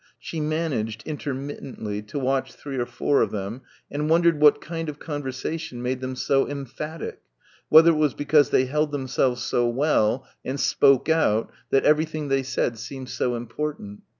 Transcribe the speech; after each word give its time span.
She 0.17 0.39
managed 0.41 1.03
intermittently 1.05 2.01
to 2.01 2.17
watch 2.17 2.53
three 2.53 2.77
or 2.77 2.87
four 2.87 3.21
of 3.21 3.29
them 3.29 3.61
and 3.91 4.09
wondered 4.09 4.41
what 4.41 4.59
kind 4.59 4.89
of 4.89 4.97
conversation 4.97 5.79
made 5.79 6.01
them 6.01 6.15
so 6.15 6.49
emphatic 6.49 7.21
whether 7.69 7.91
it 7.91 7.95
was 7.95 8.15
because 8.15 8.49
they 8.49 8.65
held 8.65 8.91
themselves 8.91 9.43
so 9.43 9.69
well 9.69 10.27
and 10.43 10.59
"spoke 10.59 11.07
out" 11.07 11.51
that 11.69 11.85
everything 11.85 12.29
they 12.29 12.41
said 12.41 12.79
seemed 12.79 13.09
so 13.09 13.35
important. 13.35 14.01